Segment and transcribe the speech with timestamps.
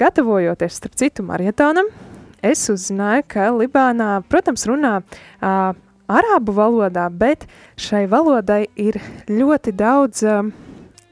[0.00, 1.90] gatavojoties, starp citu, marietonam,
[2.42, 5.76] es uzzināju, ka Libānā, protams, runā uh,
[6.10, 7.46] arābu valodā, bet
[7.80, 10.42] šai valodai ir ļoti daudz uh,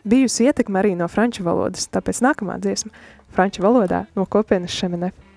[0.09, 1.89] bijusi ietekme arī no franču valodas.
[1.93, 2.93] Tāpēc nākamā dziesma
[3.35, 5.28] franču valodā no kopienas Šemenef.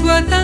[0.00, 0.41] what I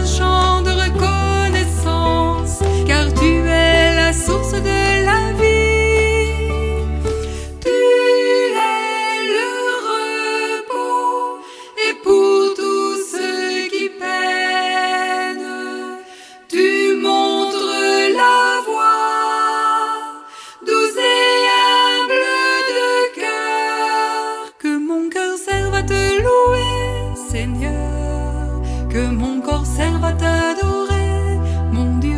[28.90, 31.38] que mon corps serve à t'adorer,
[31.72, 32.16] mon Dieu,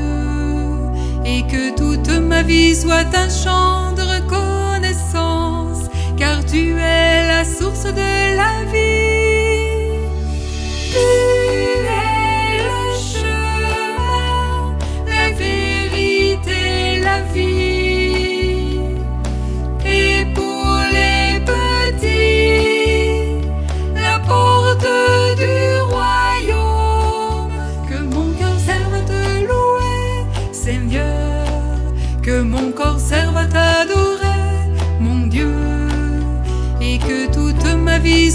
[1.25, 7.85] et que toute ma vie soit un chant de reconnaissance, car tu es la source
[7.85, 8.50] de la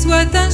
[0.05, 0.51] soit un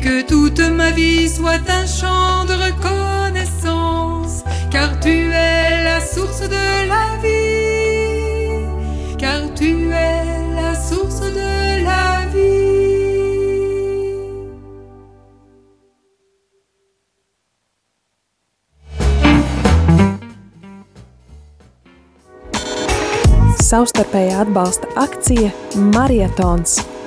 [0.00, 6.88] que toute ma vie soit un chant de reconnaissance, car tu es la source de
[6.88, 8.64] la vie,
[9.18, 12.58] car tu es la source de la vie.
[23.68, 25.50] savstarpēja atbalsta akcija
[25.92, 26.97] Marietons.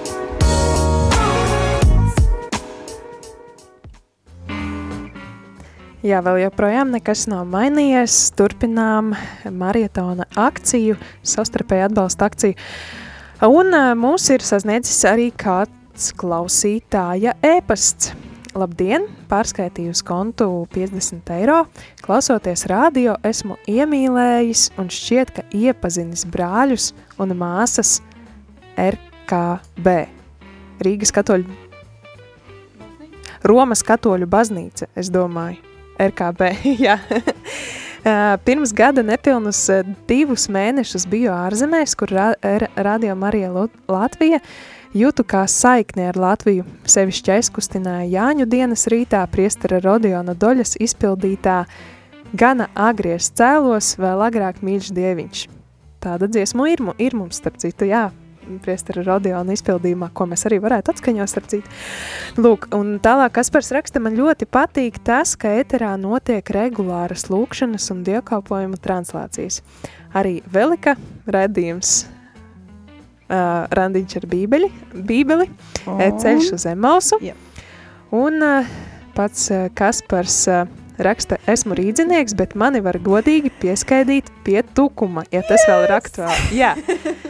[6.01, 8.31] Jā, vēl joprojām nekas nav mainījies.
[8.33, 9.11] Turpinām
[9.53, 12.57] marietona akciju, savstarpēju atbalsta akciju.
[13.45, 13.69] Un
[14.01, 18.15] mūs ir sasniedzis arī kāds klausītāja ēpasts.
[18.57, 19.05] Labdien!
[19.29, 21.61] Pārskaitīju uz kontu 50 eiro.
[22.01, 27.99] Klausoties radio, esmu iemīlējis un šķiet, ka iepazinis brāļus un māsas
[28.73, 29.99] RKB.
[30.81, 31.69] Rīgas katoļu
[33.45, 35.70] Romas katoļu baznīca, es domāju,
[36.09, 36.51] RKB,
[36.85, 36.97] jā.
[38.45, 39.67] Pirms gada nepilnus
[40.09, 42.31] divus mēnešus biju ārzemēs, kur ra
[42.75, 43.51] Radio Marija
[43.85, 44.39] Latvija
[44.97, 46.65] jūtu kā saikni ar Latviju.
[46.89, 51.63] Sevišķi aizkustināja Jāņu dienas rītā priestara Rodiona Doļas izpildītā
[52.33, 55.47] Gana agries cēlos, vēl agrāk mīļš dieviņš.
[56.01, 58.07] Tāda dziesmu ir, ir mums, starp citu, jā,
[58.63, 61.75] priestara Rodiona izpildījumā, ko mēs arī varētu atskaņot, starp citu.
[62.41, 68.03] Lūk, un tālāk Kaspars raksta, man ļoti patīk tas, ka eterā notiek regulāras lūkšanas un
[68.07, 69.61] dievkalpojumu translācijas.
[70.17, 70.97] Arī Velika
[71.31, 72.01] redījums
[73.31, 75.47] uh, randiņš ar bībeli, bībeli
[75.85, 76.01] oh.
[76.01, 77.21] ceļš uz Emausu.
[77.23, 77.65] Yep.
[78.17, 78.77] Un uh,
[79.15, 80.65] pats uh, Kaspars uh,
[81.01, 85.69] raksta, esmu rīdzinieks, bet mani var godīgi pieskaidīt pie tukuma, ja tas yes!
[85.69, 86.47] vēl ir aktuāli.
[86.61, 86.75] Jā.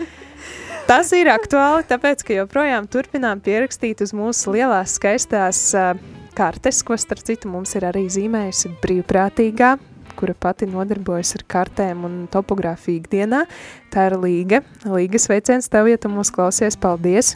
[0.89, 5.93] Tas ir aktuāli, tāpēc, ka joprojām turpinām pierakstīt uz mūsu lielās skaistās uh,
[6.35, 9.71] kartes, ko starp citu mums ir arī zīmējusi brīvprātīgā,
[10.19, 13.45] kura pati nodarbojas ar kartēm un topogrāfiju ikdienā.
[13.93, 14.61] Tā ir Līga.
[14.83, 17.35] Līga sveiciens tev, ja tu mūs klausies, paldies!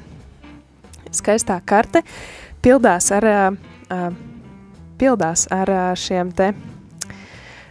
[1.16, 2.02] Skaistā karte
[2.66, 4.10] pildās ar, uh, uh,
[5.00, 6.52] pildās ar uh, šiem te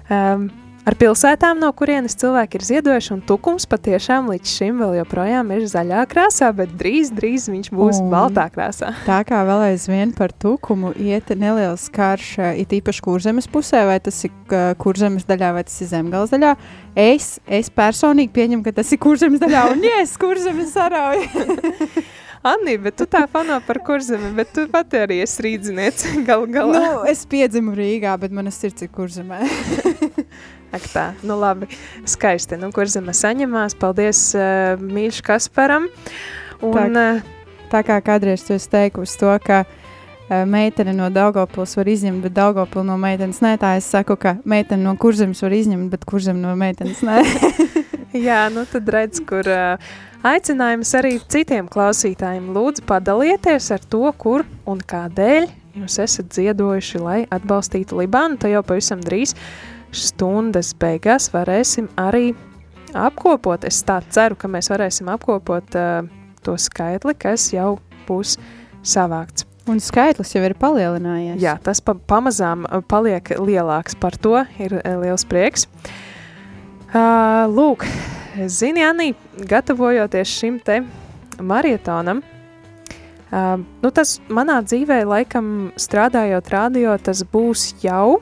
[0.09, 0.49] um,
[0.85, 5.63] Ar pilsētām, no kurienes cilvēki ir ziedojuši, un tukums patiešām līdz šim vēl joprojām ir
[5.71, 8.91] zaļā krāsā, bet drīz, drīz viņš būs un baltā krāsā.
[9.07, 14.19] Tā kā vēl aizvien par tukumu iet neliels karš, it īpaši kurzemes pusē, vai tas
[14.29, 14.35] ir
[14.83, 16.53] kurzemes daļā, vai tas ir zemgals daļā.
[17.01, 21.25] Es, es personīgi pieņemu, ka tas ir kurzemes daļā, un yes, kurzemes sarauja.
[22.45, 26.83] Anni, bet tu tā fano par kurzemi, bet tu pati arī esi rīdziniec galu galā.
[26.85, 29.41] Nu, es piedzimu Rīgā, bet manas sirds ir kurzemē.
[30.75, 31.69] Ak tā, nu labi,
[32.09, 35.87] skaisti, nu kur zeme saņemās, paldies uh, mīļš Kasparam.
[36.65, 41.77] Un, tā, uh, tā kā kādreiz tu esi teikusi to, ka uh, meitene no Daugavpils
[41.79, 45.55] var izņemt, bet Daugavpil no meitenes nē, tā es saku, ka meitene no kurzemes var
[45.55, 47.23] izņemt, bet kurzem no meitenes nē.
[48.27, 49.95] Jā, nu tad redz, kur uh,
[50.27, 57.21] aicinājums arī citiem klausītājiem lūdzu padalieties ar to, kur un kādēļ jūs esat ziedojuši, lai
[57.35, 59.35] atbalstītu Libānu, tā jau pavisam drīz
[59.95, 62.33] stundas beigās varēsim arī
[62.95, 63.65] apkopot.
[63.67, 66.07] Es tā ceru, ka mēs varēsim apkopot uh,
[66.45, 67.77] to skaitli, kas jau
[68.09, 68.37] būs
[68.85, 69.47] savākts.
[69.71, 71.39] Un skaitlis jau ir palielinājies.
[71.41, 73.97] Jā, tas pa pamazām paliek lielāks.
[73.97, 75.65] Par to ir liels prieks.
[76.95, 77.87] Uh, lūk,
[78.47, 79.15] zini, Anī,
[79.49, 80.83] gatavojoties šim te
[81.41, 82.21] marietonam,
[83.35, 88.21] uh, nu tas manā dzīvē laikam strādājot radio, tas būs jau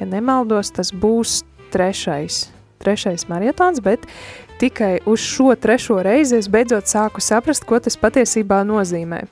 [0.00, 1.42] ja nemaldos, tas būs
[1.74, 2.46] trešais,
[2.82, 4.06] trešais marietons, bet
[4.60, 9.24] tikai uz šo trešo reizi es beidzot sāku saprast, ko tas patiesībā nozīmē.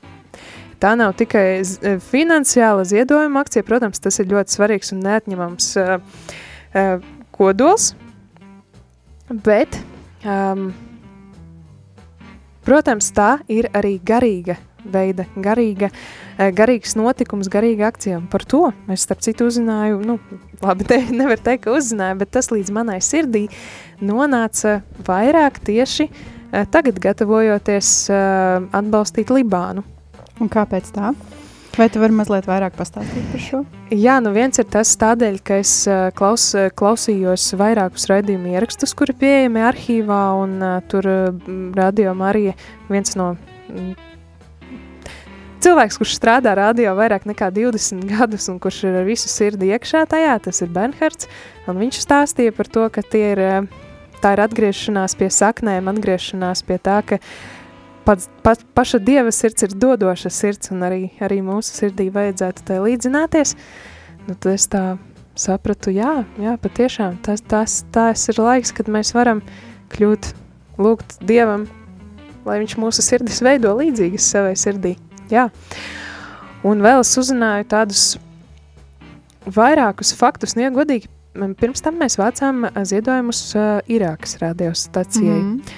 [0.82, 5.94] Tā nav tikai e, finansiāla ziedojuma akcija, protams, tas ir ļoti svarīgs un neatņemams uh,
[6.74, 7.92] uh, kodols,
[9.46, 9.78] bet,
[10.26, 10.68] um,
[12.66, 15.90] protams, tā ir arī garīga veida garīga,
[16.36, 18.20] eh, garīgs notikums, garīga akcija.
[18.30, 20.18] Par to es starp citu uzzināju, nu,
[20.62, 23.46] labi, te nevar teikt, ka uzzināju, bet tas līdz manai sirdī
[24.04, 29.86] nonāca vairāk tieši eh, tagad gatavojoties eh, atbalstīt Libānu.
[30.42, 31.14] Un kāpēc tā?
[31.74, 33.60] Vai tu vari mazliet vairāk pastāstīt par šo?
[33.90, 35.72] Jā, nu viens ir tas tādēļ, ka es
[36.14, 36.44] klaus,
[36.78, 41.10] klausījos vairākus raidījumu ierakstus, kuri pieejami arhīvā, un uh, tur
[41.74, 42.54] radio Marija
[42.86, 43.32] viens no
[45.64, 50.04] cilvēks, kurš strādā radio vairāk nekā 20 gadus un kurš ir ar visu sirdi iekšā
[50.10, 51.28] tajā, tas ir Bernhards,
[51.68, 53.42] viņš stāstīja par to, ka tie ir,
[54.20, 57.20] tā ir atgriešanās pie saknēm, atgriešanās pie tā, ka
[58.04, 62.80] pats, pa, paša Dieva sirds ir dodoša sirds, un arī, arī mūsu sirdī vajadzētu tai
[62.84, 63.56] līdzināties,
[64.28, 64.84] nu tad es tā
[65.38, 69.40] sapratu, jā, jā, patiešām, tas, tas, tas ir laiks, kad mēs varam
[69.94, 70.30] kļūt,
[70.78, 71.66] lūgt Dievam,
[72.44, 74.98] lai viņš mūsu sirdis veido līdzīgas savai sirdī.
[75.32, 75.48] Jā.
[76.64, 78.04] Un vēl es uzzināju tādus
[79.44, 81.10] vairākus faktus, nu, ja godīgi,
[81.60, 85.40] pirms tam mēs vācām ziedojumus uh, Irākas radiostacijai.
[85.40, 85.74] Mm -hmm.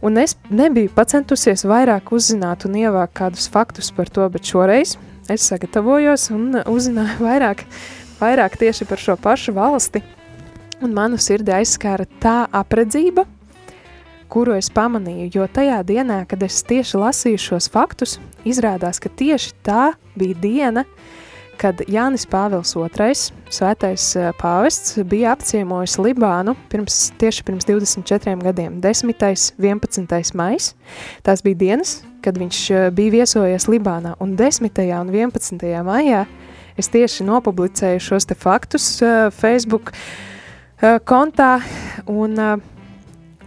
[0.00, 4.96] Un es nebiju pacentusies vairāk uzzināt un ievākt kādus faktus par to, bet šoreiz
[5.28, 7.64] es sagatavojos un uzzināju vairāk,
[8.20, 10.02] vairāk tieši par šo pašu valsti.
[10.80, 13.26] Un manu sirdi aizskāra tā apredzība,
[14.30, 19.56] kuru es pamanīju, jo tajā dienā, kad es tieši lasīju šos faktus, izrādās, ka tieši
[19.66, 20.84] tā bija diena,
[21.60, 23.16] kad Jānis Pāvils II,
[23.52, 29.12] svētais uh, pāvests, bija apciemojis Libānu pirms, tieši pirms 24 gadiem, 10.
[29.60, 30.32] 11.
[30.38, 30.70] mais.
[31.26, 34.72] Tās bija dienas, kad viņš uh, bija viesojies Libānā, un 10.
[35.02, 35.68] un 11.
[35.84, 36.24] maijā
[36.80, 39.92] es tieši nopublicēju šos faktus uh, Facebook
[41.04, 41.58] kontā,
[42.08, 42.79] un, uh,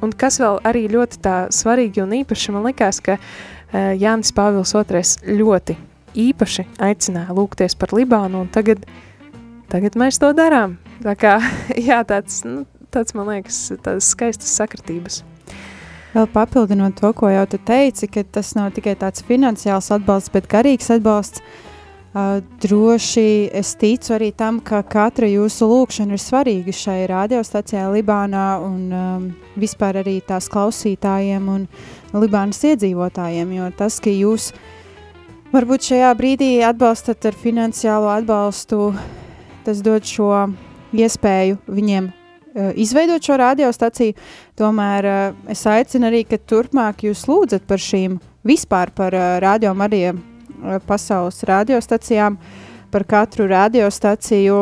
[0.04, 4.76] un kas vēl arī ļoti tā svarīgi un īpaši, man likās, ka uh, Jānis Pāvils
[4.76, 5.78] II ļoti
[6.28, 8.86] īpaši aicināja lūgties par Libānu, un tagad,
[9.72, 10.78] tagad mēs to darām.
[11.04, 11.38] Tā kā,
[11.90, 15.24] jā, tāds, nu, tāds man liekas, tādas skaistas sakritības.
[16.14, 20.46] Vēl papildinot to, ko jau tu teici, ka tas nav tikai tāds finansiāls atbalsts, bet
[20.52, 21.42] garīgs atbalsts.
[21.42, 21.73] Uh,
[22.14, 28.94] droši es ticu arī tam, ka katra jūsu lūkšana ir svarīga šai radiostacijai Libānā un
[28.94, 29.26] um,
[29.58, 31.66] vispār arī tās klausītājiem un
[32.14, 34.52] Libānas iedzīvotājiem, jo tas, ka jūs
[35.54, 38.88] Varbūt šajā brīdī atbalstat ar finansiālo atbalstu,
[39.62, 40.32] tas dod šo
[40.98, 44.18] iespēju viņiem uh, izveidot šo radiostaciju.
[44.58, 49.78] Tomēr uh, es aicinu arī, ka turpmāk jūs lūdzat par šīm vispār par uh, radio
[49.78, 50.33] Marija uh,
[50.88, 52.38] pasaules radiostacijām,
[52.94, 54.58] par katru radiostaciju,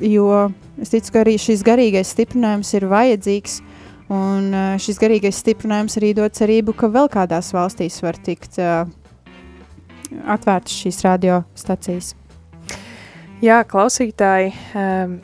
[0.00, 0.28] jo
[0.82, 3.60] es ticu, ka arī šis garīgais stiprinājums ir vajadzīgs.
[4.12, 8.84] Un uh, šis garīgais stiprinājums arī dod cerību, ka vēl kādās valstīs var tikt uh,
[10.30, 12.12] atvērtas šīs radiostacijas.
[13.42, 15.18] Jā, klausītāji, um,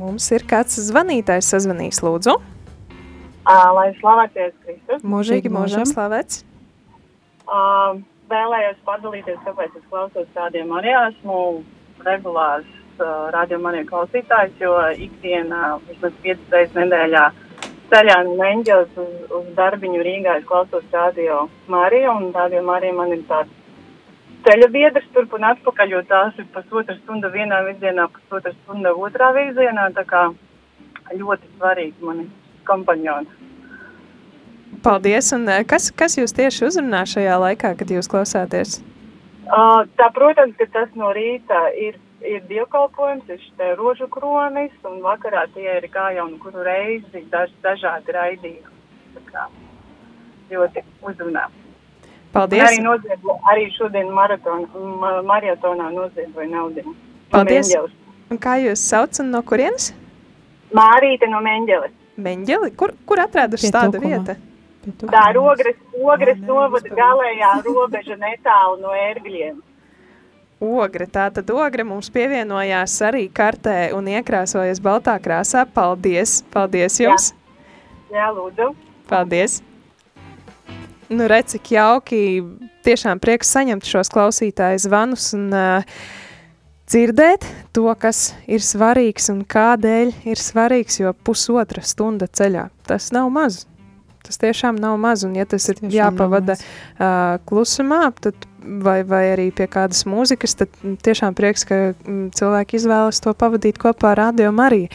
[0.00, 2.34] mums ir kāds zvanītājs sazvanījis, lūdzu.
[3.50, 5.06] Lai slavēties Kristus.
[5.06, 6.42] Mūžīgi mūžam slavēts.
[7.50, 11.36] Uh, vēlējos padalīties, kāpēc es klausos tādiem arī esmu
[12.06, 12.68] regulārs
[13.00, 13.28] uh,
[13.70, 14.74] arī klausītājs, jo
[15.06, 17.24] ikdienā vismaz 5 reizes nedēļā
[17.90, 23.14] ceļā no Meņģeles uz, uz darbiņu Rīgā es klausos radio Mariju, un radio Marija man
[23.16, 23.56] ir tāds
[24.46, 29.32] ceļa biedrs turp un atpakaļ, jo tās ir pusotra stunda vienā virzienā, pusotra stunda otrā
[29.36, 30.28] virzienā, tā kā
[31.18, 32.28] ļoti svarīgi mani
[32.68, 33.38] kompanjoni.
[34.84, 38.78] Paldies, un eh, kas, kas jūs tieši uzrunā šajā laikā, kad jūs klausāties?
[39.50, 45.00] Uh, tā, protams, ka tas no rīta ir ir dievkalpojums, ir šie rožu kronis, un
[45.04, 48.78] vakarā tie ir kā jau nu kuru reizi daž, dažādi raidījumi.
[50.50, 51.46] Ļoti uzrunā.
[52.34, 52.62] Paldies!
[52.62, 54.66] Un arī, noziedlo, arī šodien maraton,
[55.00, 56.94] ma, maratonā noziedoja naudiņu.
[57.32, 57.72] Paldies!
[57.74, 57.86] No
[58.30, 59.90] un kā jūs sauc un no kurienes?
[60.76, 61.96] Mārīte no Meņģeles.
[62.20, 62.70] Meņģeli?
[62.78, 64.36] Kur, kur atraduši tāda vieta?
[64.80, 69.58] Tā ir ogres, ogres novada galējā robeža netālu no ērgļiem.
[70.60, 75.64] Ogre, tātad ogre mums pievienojās arī kartē un iekrāsojas baltā krāsā.
[75.64, 76.42] Paldies!
[76.52, 77.30] Paldies jums!
[78.12, 78.72] Jā, Jā lūdzu!
[79.08, 79.60] Paldies!
[81.10, 82.20] Nu, redz, cik jauki,
[82.86, 85.96] tiešām prieks saņemt šos klausītāju zvanus un uh,
[86.92, 93.32] dzirdēt to, kas ir svarīgs un kādēļ ir svarīgs, jo pusotra stunda ceļā, tas nav
[93.32, 93.64] maz.
[94.26, 99.24] Tas tiešām nav maz, un ja tas ir tiešām jāpavada uh, klusumā, tad, vai, vai
[99.32, 100.74] arī pie kādas mūzikas, tad
[101.06, 101.78] tiešām prieks, ka
[102.36, 104.86] cilvēki izvēlas to pavadīt kopā ar radio arī.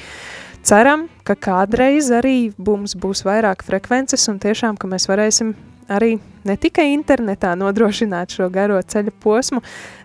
[0.65, 5.53] Ceram, ka kādreiz arī mums būs vairāk frekvences, un tiešām, ka mēs varēsim
[5.93, 6.15] arī
[6.45, 9.61] ne tikai internetā nodrošināt šo garo ceļa posmu,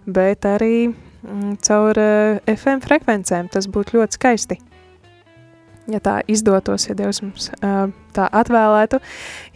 [0.08, 3.52] bet arī mm, caur uh, FM frekvencēm.
[3.52, 4.60] Tas būtu ļoti skaisti
[5.94, 9.00] ja tā izdotos, ja Dievs mums uh, tā atvēlētu.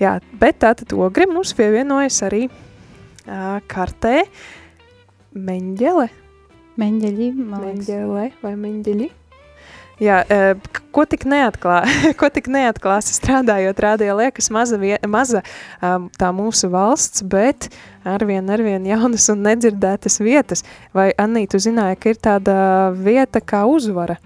[0.02, 4.22] Jā, bet tātad ogri mums pievienojas arī uh, kartē
[5.34, 6.08] meņģele.
[6.80, 9.12] Meņģeļi, meņģele vai meņģeļi.
[10.02, 11.84] Jā, uh, ko tik neatklā,
[12.20, 15.44] ko tik neatklāsi strādājot rādio, liekas maza, vie, maza
[15.78, 17.68] um, tā mūsu valsts, bet
[18.02, 20.64] arvien, arvien jaunas un nedzirdētas vietas.
[20.96, 22.56] Vai, Annī, tu zināji, ka ir tāda
[22.98, 24.18] vieta kā uzvara?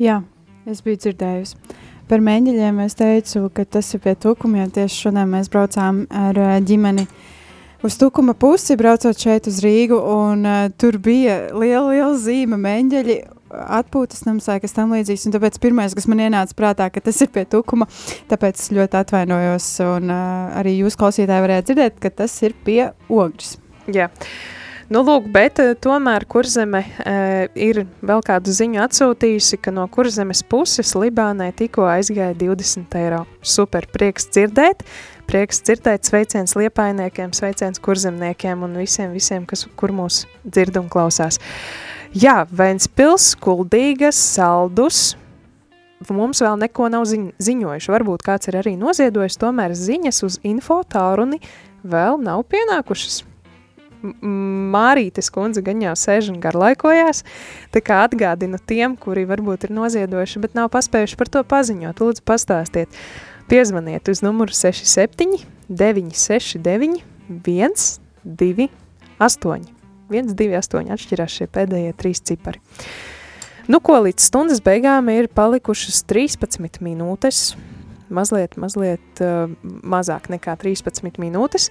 [0.00, 0.20] Jā,
[0.66, 1.54] Es biju dzirdējusi.
[2.10, 4.66] Par mēģinājumiem es teicu, ka tas ir pie tukumiem.
[4.74, 7.04] Tieši šodien mēs braucām ar uh, ģimeni
[7.86, 13.18] uz tukuma pusi, braucot šeit uz Rīgu, un uh, tur bija liela, liela zīme mēģļi,
[13.78, 17.22] atpūtas nams vai kas tam līdzīgs, un tāpēc pirmais, kas man ienāca prātā, ka tas
[17.22, 17.86] ir pie tukuma,
[18.30, 22.88] tāpēc es ļoti atvainojos, un uh, arī jūs klausītāji varētu dzirdēt, ka tas ir pie.
[23.86, 24.10] Jā.
[24.10, 24.30] Yeah.
[24.86, 30.44] Nu, lūk, bet uh, tomēr kurzeme uh, ir vēl kādu ziņu atsūtījusi, ka no kurzemes
[30.46, 33.24] puses Libānai tikko aizgāja 20 eiro.
[33.42, 34.86] Super, prieks dzirdēt,
[35.26, 41.42] prieks dzirdēt sveiciens liepainiekiem, sveiciens kurzemniekiem un visiem, visiem, kas, kur mūs dzird un klausās.
[42.14, 45.16] Jā, Ventspils, Kuldīgas, Saldus,
[46.14, 47.96] mums vēl neko nav ziņ ziņojuši.
[47.98, 51.42] Varbūt kāds ir arī noziedojis, tomēr ziņas uz info tālruni
[51.82, 53.24] vēl nav pienākušas.
[54.76, 57.24] Mārītes kundze gan jau sēž un garlaikojās,
[57.74, 62.02] tā kā atgādinu tiem, kuri varbūt ir noziedojuši, bet nav paspējuši par to paziņot.
[62.02, 63.00] Lūdzu, pastāstiet,
[63.50, 68.68] piezvaniet uz numuru 67 969 1, 2,
[69.18, 69.66] 8.
[70.10, 72.62] 1, 2, 8 atšķirās šie pēdējie trīs cipari.
[73.66, 77.56] Nu, ko līdz stundas beigām ir palikušas 13 minūtes,
[78.12, 79.50] mazliet, mazliet uh,
[79.86, 81.70] mazāk nekā 13 minūtes.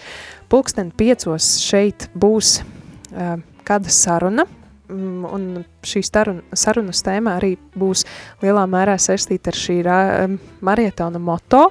[0.51, 3.37] Pulksten piecos šeit būs uh,
[3.67, 4.45] kāda saruna,
[4.89, 5.47] mm, un
[5.85, 8.05] šī saruna, sarunas tēma arī būs
[8.43, 11.67] lielā mērā saistīta ar šī uh, marietona moto.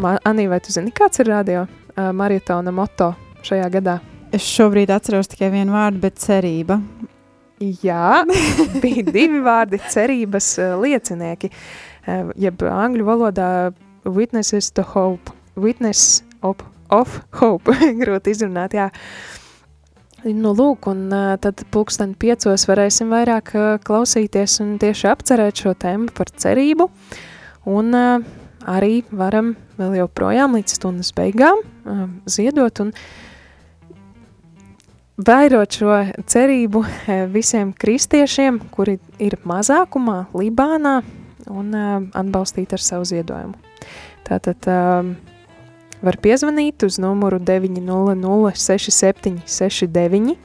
[0.00, 3.12] Ma, Anī, vai tu zini, kāds ir radio uh, marietona moto
[3.44, 4.00] šajā gadā?
[4.32, 6.78] Es šobrīd atceros tikai vienu vārdu, bet cerība.
[7.62, 8.24] Jā,
[8.82, 11.50] bija divi vārdi cerības liecinieki.
[11.52, 13.48] Uh, Eh, jeb angļu valodā
[14.04, 16.56] witnesses to hope, witness of,
[16.90, 18.90] of hope, grūti izrunāt, jā.
[20.22, 25.74] Nu, lūk, un uh, tad pulksteni piecos varēsim vairāk uh, klausīties un tieši apcerēt šo
[25.74, 26.86] tēmu par cerību,
[27.70, 27.90] un
[28.66, 31.62] arī varam vēl joprojām līdz stundas beigām
[32.30, 32.92] ziedot un
[35.22, 36.84] vairot šo cerību
[37.32, 41.00] visiem kristiešiem, kuri ir mazākumā Libānā,
[41.50, 41.74] un
[42.12, 43.58] atbalstīt ar savu ziedojumu.
[44.26, 44.68] Tātad
[46.02, 50.36] var piezvanīt uz numuru 900 67 69,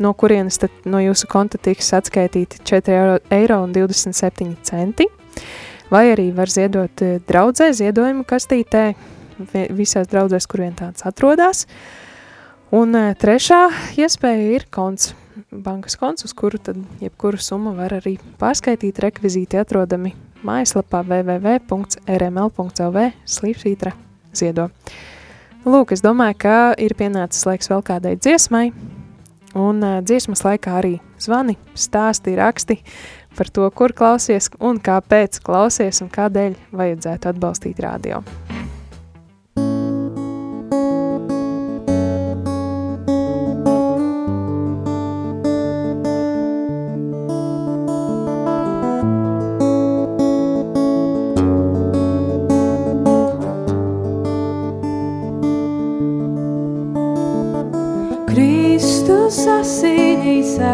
[0.00, 5.08] no kurienes tad no jūsu konta tiks atskaitīti 4 eiro, eiro un 27 centi,
[5.92, 8.92] vai arī var ziedot draudzē ziedojumu kastītē,
[9.72, 11.66] visās draudzēs, kur vien tāds atrodas.
[12.72, 13.66] Un trešā
[14.00, 15.12] iespēja ir konts
[15.50, 19.00] bankas konts, uz kuru tad jebkuru summu var arī pārskaitīt.
[19.02, 20.14] Rekvizīti atrodami
[20.46, 22.98] mājaslapā www.rml.lv
[23.36, 23.92] slīpsvītra
[24.34, 24.68] ziedo.
[25.62, 28.72] Lūk, es domāju, ka ir pienācis laiks vēl kādai dziesmai,
[29.54, 32.80] un uh, dziesmas laikā arī zvani, stāsti, raksti
[33.36, 38.22] par to, kur klausies un kāpēc klausies un kādēļ vajadzētu atbalstīt radio.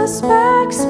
[0.07, 0.87] pasaules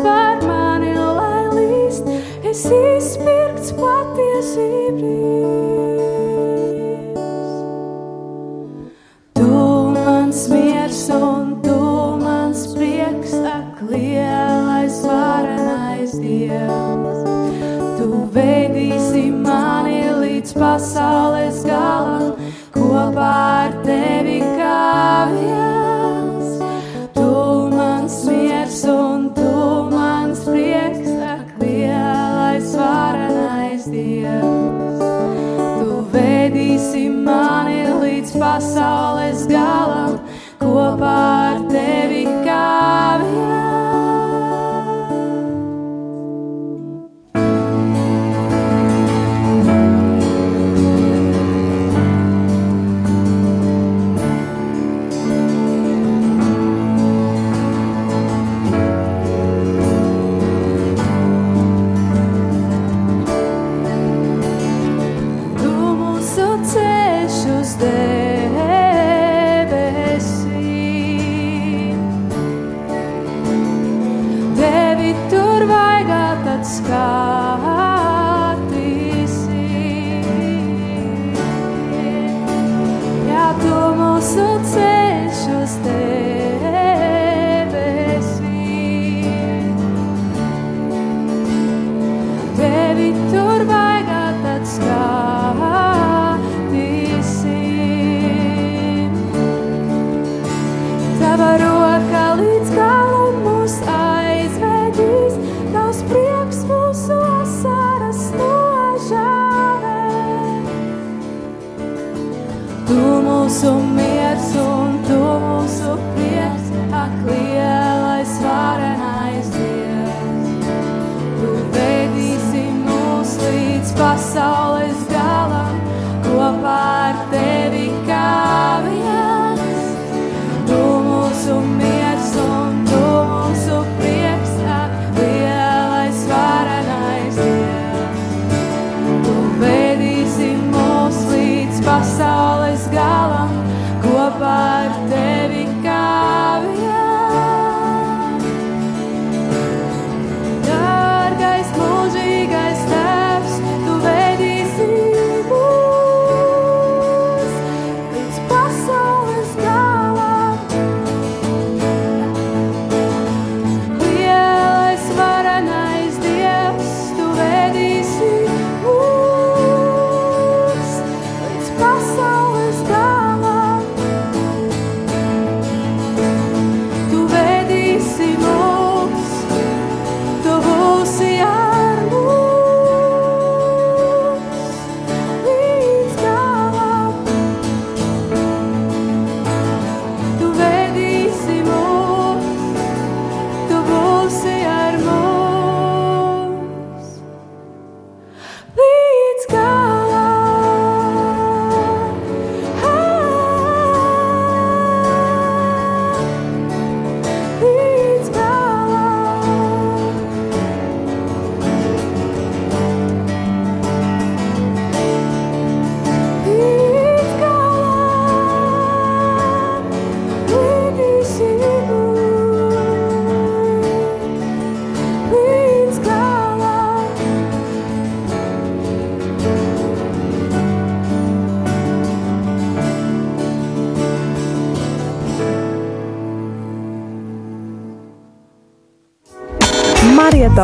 [84.36, 86.45] visu ceļš uz tevi.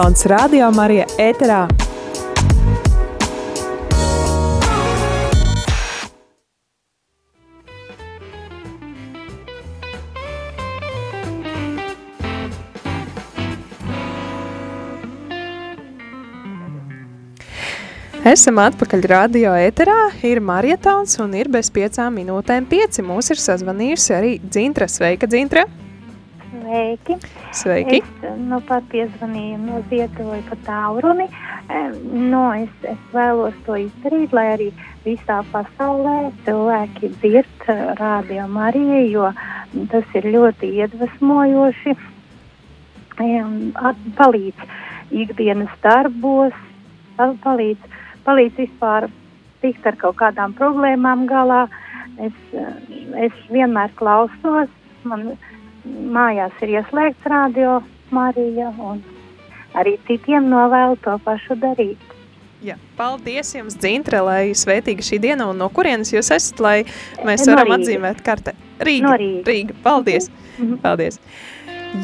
[0.02, 1.60] Marietons Radio Marija ēterā.
[18.26, 19.94] Esam atpakaļ radio ēterā,
[20.26, 23.06] ir marietons un ir bez piecām minūtēm pieci.
[23.06, 24.90] Mūs ir sazvanījusi arī Dzintra.
[24.90, 25.68] Sveika, Dzintra!
[26.72, 27.16] Sveiki!
[27.52, 27.98] Sveiki!
[28.00, 31.26] Es nu, pat piezvanīju no Ziedoju pa tauruni.
[31.68, 31.98] Em,
[32.32, 34.68] Nu, es, es vēlos to izdarīt, lai arī
[35.04, 39.28] visā pasaulē cilvēki dzird eh, rādio Mariju, jo
[39.92, 41.96] tas ir ļoti iedvesmojoši.
[44.16, 44.66] Palīdz
[45.26, 46.56] ikdienas darbos,
[47.20, 49.10] pal- palīdz, palīdz vispār
[49.60, 51.66] tikt ar kaut kādām problēmām galā.
[52.16, 52.76] Es, eh,
[53.28, 54.72] es vienmēr klausos,
[55.04, 55.34] man
[55.86, 59.02] mājās ir ieslēgts radio Marija un
[59.74, 61.98] arī citiem novēlu to pašu darīt.
[62.62, 66.76] Jā, paldies jums, Dzintra, lai svētīga šī diena un no kurienes jūs esat, lai
[67.26, 67.88] mēs No varam Rīgas.
[67.88, 68.52] atzīmēt kartē.
[68.78, 69.48] Rīga, No Rīgas.
[69.50, 70.28] Rīga, paldies.
[70.58, 70.76] Mhm.
[70.84, 71.18] paldies.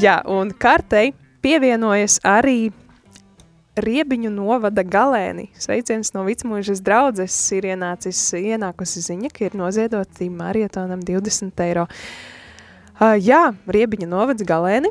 [0.03, 1.13] Jā, un kartei
[1.43, 2.73] pievienojas arī
[3.79, 5.51] Riebiņu novada galēni.
[5.55, 11.87] Sveiciens no Vicmūžas draudzes ir ienācis, ienākusi ziņa, ka ir noziedoti marietonam 20 eiro.
[12.99, 14.91] Uh, jā, Riebiņu novads galēni.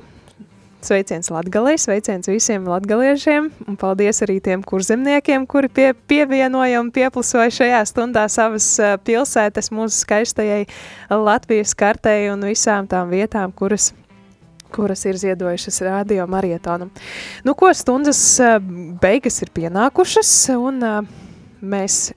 [0.87, 7.49] Sveiciens Latgalē, sveiciens visiem latgaliešiem un paldies arī tiem kurzemniekiem, kuri pie, pievienoja un pieplusoja
[7.51, 8.69] šajā stundā savas
[9.03, 10.61] pilsētas mūsu skaistajai
[11.09, 13.89] Latvijas kartei un visām tām vietām, kuras
[14.71, 16.93] kuras ir ziedojušas radio marietonam.
[17.43, 18.21] Nu, ko stundas
[19.01, 20.83] beigas ir pienākušas, un
[21.59, 22.11] mēs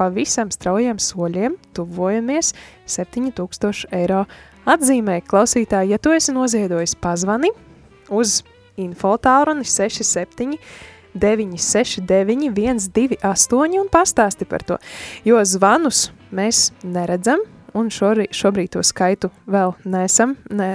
[0.00, 2.54] pavisam straujiem soļiem tuvojamies
[2.88, 4.24] 7000 eiro
[4.68, 5.20] atzīmē.
[5.28, 7.52] Klausītāji, ja tu esi noziedojis, pazvani
[8.08, 8.40] uz
[8.80, 10.56] infotāruni 67
[11.20, 14.78] 969 128 un pastāsti par to,
[15.26, 17.42] jo zvanus mēs neredzam,
[17.74, 20.70] un šorī, šobrīd to skaitu vēl nesam, ne,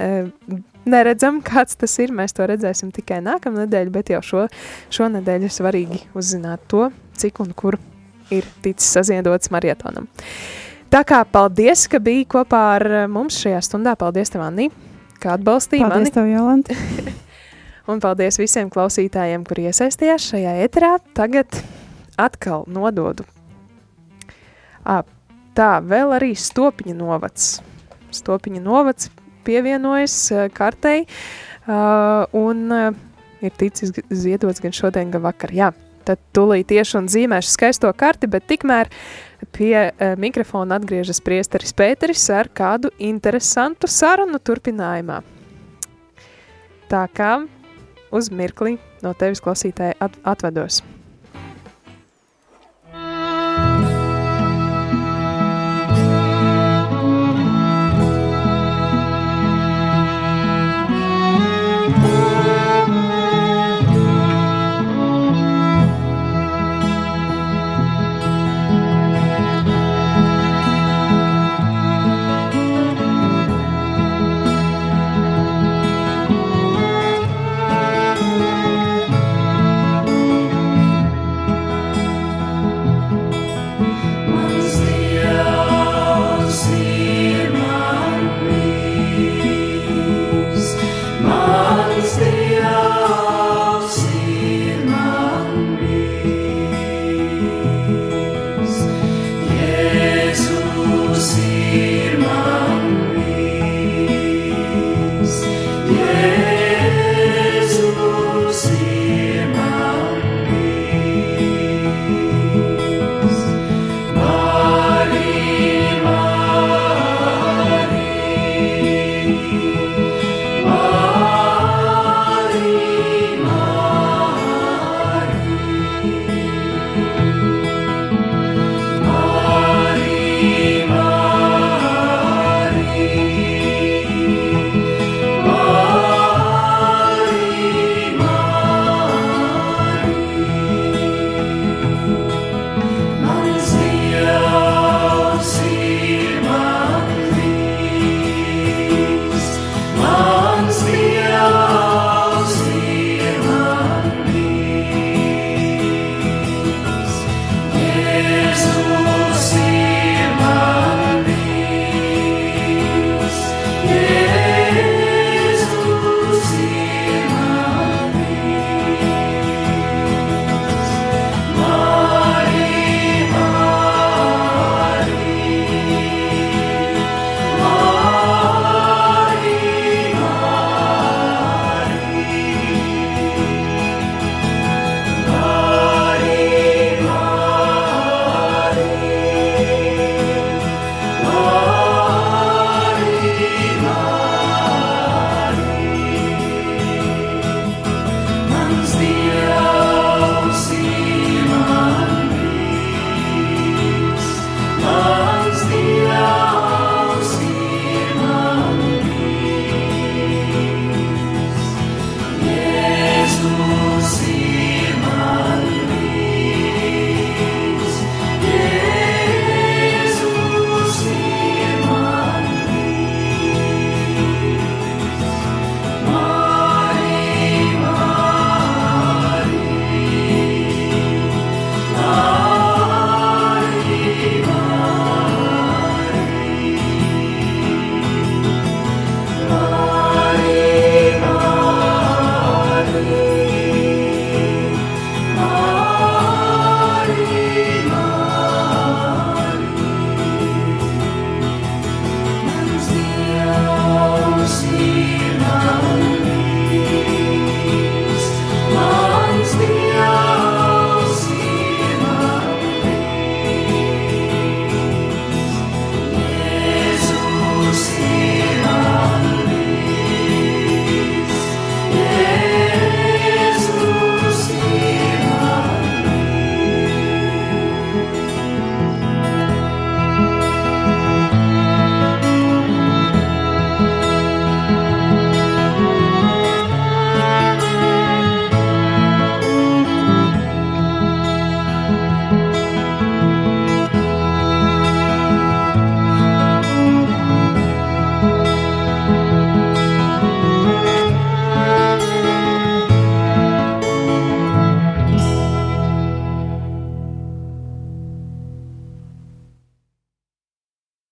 [0.88, 2.12] neredzam, kāds tas ir.
[2.14, 4.46] Mēs to redzēsim tikai nākamā nedēļa, bet jau šo,
[4.94, 7.80] šonadēļ ir svarīgi uzzināt to, cik un kur
[8.34, 10.08] ir ticis saziedots marietonam.
[10.92, 13.96] Tā kā paldies, ka biji kopā ar mums šajā stundā.
[13.98, 14.68] Paldies, tev, Anni,
[15.22, 16.06] kā atbalstīji mani.
[16.06, 16.76] Paldies, tev, Jolanta.
[17.90, 20.96] Un paldies visiem klausītājiem, kuri iesaistījās šajā eterā.
[21.14, 21.58] Tagad
[22.18, 23.26] atkal nododu.
[24.86, 25.02] À,
[25.58, 27.56] tā, vēl arī Stopiņa novads.
[28.14, 29.10] Stopiņa novads
[29.46, 32.88] pievienojas uh, kartei uh, un uh,
[33.44, 35.54] ir ticis ziedots gan šodien, gan vakar.
[35.54, 35.70] Jā,
[36.06, 38.90] tad tūlīt tieši un zīmēšu skaisto karti, bet tikmēr
[39.52, 45.20] Pie uh, mikrofona atgriežas priesteris Pēteris ar kādu interesantu sarunu turpinājumā.
[46.88, 47.32] Tā kā
[48.14, 50.80] uz mirkli no tevis klausītāji at atvedos.